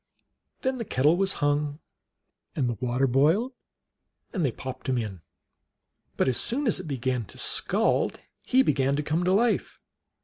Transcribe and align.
Then 0.61 0.79
the 0.79 0.83
kettle 0.83 1.15
was 1.15 1.33
hung 1.45 1.77
and 2.55 2.67
the 2.67 2.73
water 2.83 3.05
boiled, 3.05 3.53
and 4.33 4.43
they 4.43 4.51
popped 4.51 4.89
him 4.89 4.97
in. 4.97 5.21
But 6.17 6.27
as 6.27 6.39
soon 6.39 6.65
as 6.65 6.79
it 6.79 6.87
began 6.87 7.23
to 7.25 7.37
scald 7.37 8.19
he 8.43 8.63
began 8.63 8.95
to 8.95 9.03
come 9.03 9.23
to 9.23 9.31
life. 9.31 9.79